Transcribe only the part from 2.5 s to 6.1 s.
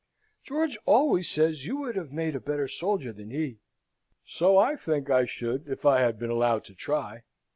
soldier than he." "So I think I should, if I